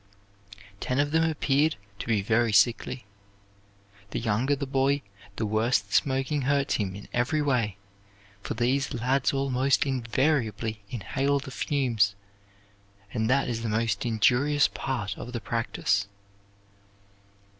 [0.79, 3.05] Ten of them appeared to be very sickly.
[4.09, 5.03] The younger the boy,
[5.35, 7.77] the worse the smoking hurts him in every way,
[8.41, 12.15] for these lads almost invariably inhale the fumes;
[13.13, 16.07] and that is the most injurious part of the practise."